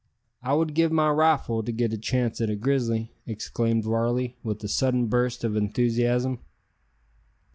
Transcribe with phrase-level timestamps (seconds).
[0.41, 4.63] "I would give my rifle to get a chance at a grizzly!" exclaimed Varley, with
[4.63, 6.39] a sudden burst of enthusiasm.